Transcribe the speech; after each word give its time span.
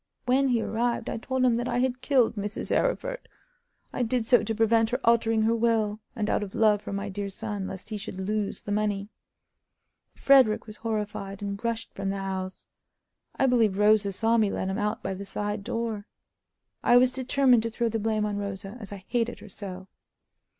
When 0.25 0.47
he 0.47 0.63
arrived 0.63 1.11
I 1.11 1.17
told 1.17 1.45
him 1.45 1.57
that 1.57 1.67
I 1.67 1.77
had 1.77 2.01
killed 2.01 2.35
Mrs. 2.35 2.75
Arryford. 2.75 3.27
I 3.93 4.01
did 4.01 4.25
so 4.25 4.41
to 4.41 4.55
prevent 4.55 4.89
her 4.89 4.99
altering 5.03 5.43
her 5.43 5.55
will, 5.55 5.99
and 6.15 6.27
out 6.27 6.41
of 6.41 6.55
love 6.55 6.81
for 6.81 6.91
my 6.91 7.07
dear 7.07 7.29
son, 7.29 7.67
lest 7.67 7.89
he 7.89 7.99
should 7.99 8.19
lose 8.19 8.61
the 8.61 8.71
money. 8.71 9.09
Frederick 10.15 10.65
was 10.65 10.77
horrified, 10.77 11.43
and 11.43 11.63
rushed 11.63 11.93
from 11.93 12.09
the 12.09 12.17
house. 12.17 12.65
I 13.35 13.45
believe 13.45 13.77
Rosa 13.77 14.11
saw 14.11 14.37
me 14.37 14.49
let 14.49 14.69
him 14.69 14.79
out 14.79 15.03
by 15.03 15.13
the 15.13 15.23
side 15.23 15.63
door. 15.63 16.07
I 16.83 16.97
was 16.97 17.11
determined 17.11 17.61
to 17.61 17.69
throw 17.69 17.87
the 17.87 17.99
blame 17.99 18.25
on 18.25 18.37
Rosa, 18.37 18.77
as 18.79 18.91
I 18.91 19.05
hated 19.07 19.37
her 19.37 19.49
so. 19.49 19.87